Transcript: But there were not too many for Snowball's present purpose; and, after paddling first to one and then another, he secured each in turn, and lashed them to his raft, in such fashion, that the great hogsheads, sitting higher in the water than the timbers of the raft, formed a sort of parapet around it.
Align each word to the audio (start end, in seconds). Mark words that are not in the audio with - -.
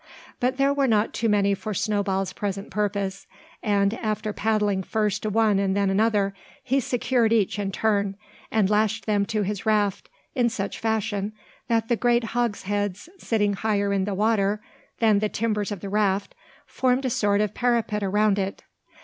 But 0.39 0.57
there 0.57 0.73
were 0.73 0.87
not 0.87 1.13
too 1.13 1.29
many 1.29 1.53
for 1.53 1.75
Snowball's 1.75 2.33
present 2.33 2.71
purpose; 2.71 3.27
and, 3.61 3.93
after 3.93 4.33
paddling 4.33 4.81
first 4.81 5.21
to 5.21 5.29
one 5.29 5.59
and 5.59 5.77
then 5.77 5.91
another, 5.91 6.33
he 6.63 6.79
secured 6.79 7.31
each 7.31 7.59
in 7.59 7.71
turn, 7.71 8.15
and 8.49 8.67
lashed 8.67 9.05
them 9.05 9.27
to 9.27 9.43
his 9.43 9.63
raft, 9.67 10.09
in 10.33 10.49
such 10.49 10.79
fashion, 10.79 11.33
that 11.67 11.87
the 11.87 11.95
great 11.95 12.23
hogsheads, 12.23 13.09
sitting 13.19 13.53
higher 13.53 13.93
in 13.93 14.05
the 14.05 14.15
water 14.15 14.59
than 14.97 15.19
the 15.19 15.29
timbers 15.29 15.71
of 15.71 15.81
the 15.81 15.89
raft, 15.89 16.33
formed 16.65 17.05
a 17.05 17.09
sort 17.11 17.39
of 17.39 17.53
parapet 17.53 18.01
around 18.01 18.39
it. 18.39 18.63